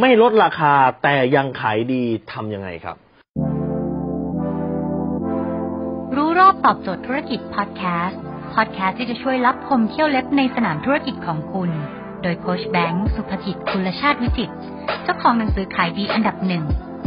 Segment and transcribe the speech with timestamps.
[0.00, 2.02] ไม่ลดราคาแต่ยังขายดี
[2.32, 2.96] ทำยังไงครับ
[6.16, 8.20] รู้รอบตอบโจทย์ธุรกิจพอดแคสต์
[8.54, 11.70] พอดแคสต์ที่จะช่วยรับพมเที่ยวเล็บในสนามธุรกิจของคุณ
[12.22, 14.54] โดยโคชแบงค์สุภกิจคุลชาติวิจิตร
[15.02, 16.64] เจ้าของหนังสือขายดีอันดับหนึ่ง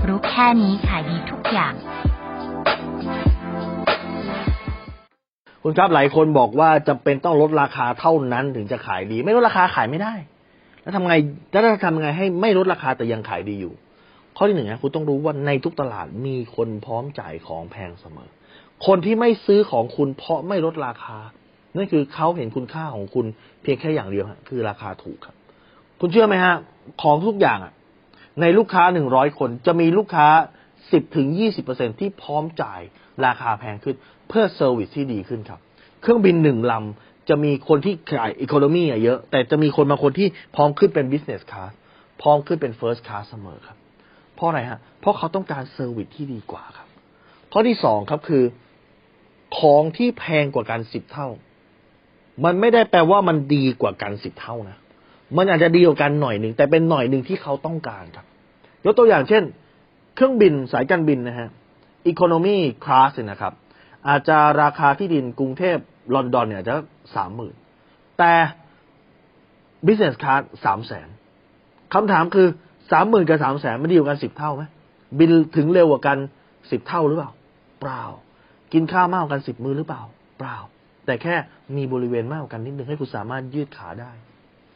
[0.07, 1.73] รู้แค่นี้ขายดีทุกอย่าง
[5.63, 10.13] คุณครับหลายคนบอกว่าจำเป็นต้องลดราคาเท่านั้นถึงจะขายดี ไม่ลดราคาขายไม่ได้
[10.81, 11.15] แล้วทำไง
[11.51, 13.73] แล้วจะทำไงให้ไม่ลดราคาแต่ยังขายดีอยู่
[14.37, 18.29] ข้อที่หนึ่งนะคุณต้องรู้ว่าในทุกตลาดมีคนพร้อมจ่ายของแพงเสมอ
[18.85, 21.17] คนที่ไม่ซื้อของคุณเพราะไม่ลดราคา
[21.75, 23.25] นั่นคือเขาเห็นคุณค่าของคุณ
[23.61, 25.35] เพียงแค่อย่างเดียวคือราคาถูกครับ
[25.99, 26.55] คุณเชื่อไหมฮะ
[27.01, 27.73] ของทุกอย่างอะ
[28.41, 30.27] ในลูกค้าหนึ่งร้อยคนจะมีลูกค้า
[30.91, 32.81] สิบถึงยี่สิบเปอร์เซ็นที่พร้อมจ่าย
[33.25, 33.95] ราคาแพงขึ้น
[34.27, 35.59] เพื่อเซอร์วิสที่ดีขึ้นครับ
[36.01, 41.71] เครื่องบินหนึ่งลำ จะมีคนที่ขาย economy อะเยอะ แต่จะมีคนบางคนที่พร้อมขึ้นเป็น business class
[42.21, 43.77] พร้อมขึ้นเป็น first class เสมอครับ
[44.35, 46.87] เพราะอะไรฮะ เพราะเขาต้องการ service ที่ดีกว่าครับ
[47.51, 48.43] ข้อที่สองครับคือ
[49.57, 51.27] ของที่แพงกว่ากันสิบเท่า
[52.43, 54.77] มันไม่ได้แปลว่ามันดีกว่ากันสิบเท่านะ
[55.37, 58.25] มันอาจจะดีกว่ากันหน่อยหนึ่งแต่เป็นหน่อยหนึ่งที่เขาต้องการครับ
[58.85, 59.43] ยกตัวอย่างเช่น
[60.15, 61.49] เครื่องบินสายการบินนะฮะ
[62.07, 63.53] อีโคโนมี่คลาสนะครับ
[64.07, 65.77] อาจจะราคาที่ดินกรุงเทพ
[66.15, 66.75] ลอนดอนเนี่ยจะ
[67.15, 67.55] สามหมื่น
[68.19, 68.33] แต่
[69.85, 71.07] บิสเนสคลาสสามแสน
[71.93, 72.47] คำถามคือ
[72.91, 74.63] สามหมื่นกับสามแสนมันดีกว่ากันสิบเท่าไหม
[75.19, 76.17] บินถึงเร็วกว่ากัน
[76.71, 77.31] สิบเท่าหรือเปล่า
[77.81, 78.03] เปล่า
[78.73, 80.01] กินข้าวมากกว่ากันสิบมื้อหรือเปล่า
[80.39, 80.57] เปล่า
[81.05, 81.35] แต่แค่
[81.77, 84.11] มีบริเวณมากกว่ากันนิดนึงให้คุณสามารถยืดขาได้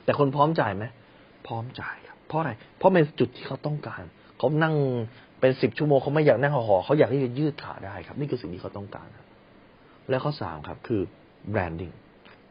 [0.03, 0.85] แต่คนพร้อมจ่ายไหม
[1.47, 4.03] พร้อมจ่ายครับเพราะอะไร เพราะเป็นจุดที่เขาต้องการ
[4.37, 4.75] เขานั่ง
[5.39, 9.27] เป็นสิบชั่วโมงเขาไม่อยากนั่งห่อๆเขาอยากที่จะยืดขาได้ครับ นี่คือสิ่งที่เขาต้องการครับ
[10.09, 11.01] และข้อสามครับคือ
[11.51, 11.91] แบรนดิ้ง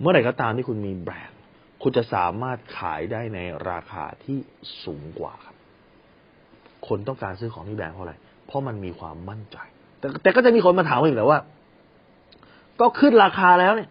[0.01, 1.39] เมื่อไหร่ก็ตามที่คุณมีแบรนด์
[1.83, 3.39] คุณจะสามารถขายได้ใน
[3.71, 4.39] ราคาที่
[4.85, 5.57] สูงกว่าครับ
[6.89, 8.15] คนต้องการซื้อของที่แบรนด์เพราะอะไร
[8.47, 9.57] เพราะมันมีความมั่นใจ
[9.99, 11.41] แต่แต่ก็จะมีคนมาถามอีกแล้วว่า
[12.81, 13.91] ก็ขึ้นราคาแล้วเนี่ย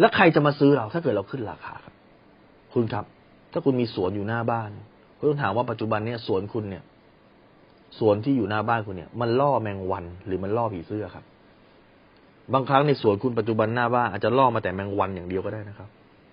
[0.00, 1.94] แล้วใครจะมาซื้อเรา ถ้าเกิดเราขึ้นราคาครับ
[2.74, 3.04] คุณครับ
[3.52, 4.70] ถ้าคุณมีสวนอยู่หน้าบ้าน
[5.16, 6.84] คุณต้องถามว่าปัจจุบันเนี่ยสวนคุณเนี่ย
[7.98, 11.24] สวนที่อยู่หน้าบ้านคุณเนี่ย มันล่อแมงวันหรือมันล่อผีเสื้อครับ
[12.54, 15.88] บางครั้งในสวนคุณปัจจุบันหน้าบ้านอาจจะล่อมาแต่แมงวันอย่างเดียวก็ได้นะครับ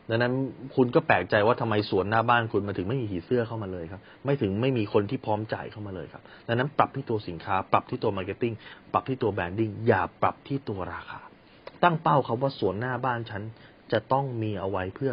[0.10, 0.34] ดังนั้น
[0.76, 8.54] คุณก็แปลกใจว่าทำไมสวนหน้าบ้านคุณมาถึงไม่มีผีเสื้อเข้ามาเลยครับ ไม่ถึงไม่มีคนที่พร้อมจ่ายเข้ามาเลยครับ ดังนั้นปรับที่ตัวสินค้า ปรับที่ตัว marketing
[8.94, 11.22] ปรับที่ตัว branding อย่าปรับที่ตัวราคา
[11.84, 13.42] ตั้งเป้าครับว่าสวนหน้าบ้านฉัน
[13.92, 15.12] จะต้องมีเอาไว้เพื่อ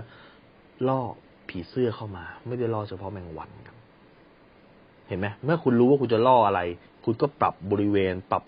[0.88, 1.00] ล่อ
[1.48, 3.76] ผีเสื้อเข้ามา ไม่ได้ล่อเฉพาะแมงวันครับ
[5.08, 6.60] เห็นไหมเมื่อคุณรู้ว่าคุณจะล่ออะไร
[7.04, 8.42] คุณก็ปรับบริเวณ ปรับ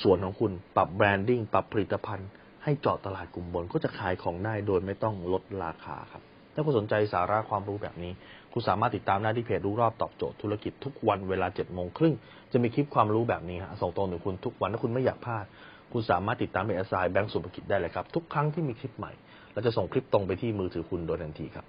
[0.00, 2.28] สวนของคุณปรับแบรนดิ้งปรับผลิตภัณฑ์
[2.64, 6.22] ให้เจาะตลาดกลุ่มบน ก็จะขายของได้โดยไม่ต้องลดราคาครับ
[6.54, 8.12] ถ้าคุณสนใจสาระความรู้แบบนี้
[8.52, 12.14] คุณสามารถติดตามได้ที่เพจรู้รอบตอบโจทย์ธุรกิจทุกวันเวลาเจ็ดโมงครึ่ง
[12.52, 15.44] จะมีคลิปความรู้แบบนี้ฮะส่งตรงถึงคุณทุกวันถ้าคุณไม่อยากพลาด
[15.92, 19.12] คุณสามารถติดตามเอสไซแบงก์สุภกิจได้เลยครับทุกครั้งที่มีคลิปใหม่
[19.52, 21.66] เราจะส่งคลิปตรงไปที่มือถือคุณโดยทันทีครับ